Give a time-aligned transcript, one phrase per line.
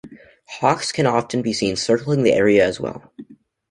[0.47, 3.13] Hawks can often be seen circling the area as well.